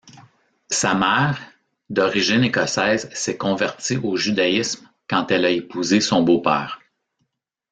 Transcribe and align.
Sa 0.71 0.95
mère, 0.95 1.39
d'origine 1.91 2.43
écossaise, 2.43 3.07
s'est 3.13 3.37
convertie 3.37 3.97
au 3.97 4.17
judaïsme 4.17 4.89
quand 5.07 5.29
elle 5.29 5.45
a 5.45 5.51
épousé 5.51 6.01
son 6.01 6.23
beau-père. 6.23 6.79